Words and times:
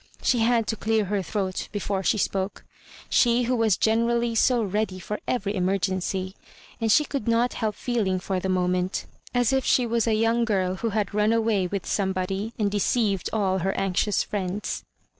She 0.23 0.39
had 0.39 0.65
to 0.65 0.75
dear 0.77 1.05
her 1.05 1.21
throat 1.21 1.69
before 1.71 2.01
she 2.01 2.17
spoke— 2.17 2.65
she 3.07 3.43
who 3.43 3.55
was 3.55 3.77
generally 3.77 4.33
so 4.33 4.63
ready 4.63 4.97
for 4.97 5.19
every 5.27 5.53
emergency; 5.55 6.35
and 6.81 6.91
she 6.91 7.05
could 7.05 7.27
not 7.27 7.53
help 7.53 7.75
feeling 7.75 8.19
for 8.19 8.39
the 8.39 8.49
moment 8.49 9.05
as 9.35 9.53
if 9.53 9.63
she 9.63 9.85
was 9.85 10.07
a 10.07 10.15
young 10.15 10.43
girl 10.43 10.73
who 10.77 10.89
had 10.89 11.13
run 11.13 11.31
away 11.31 11.67
with 11.67 11.85
somebody, 11.85 12.51
and 12.57 12.71
deceived 12.71 13.29
all 13.31 13.59
her 13.59 13.73
anxious 13.77 14.23
friends. 14.23 14.83